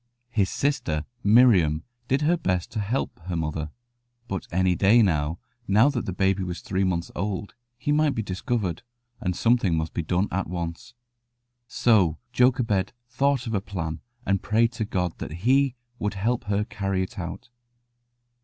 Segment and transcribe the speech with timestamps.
[0.31, 3.69] His sister Miriam did her best to help her mother;
[4.27, 8.81] but any day, now that the baby was three months old, he might be discovered,
[9.19, 10.95] and something must be done at once.
[11.67, 16.63] So Jochebed thought of a plan, and prayed to God that He would help her
[16.63, 17.49] to carry it out.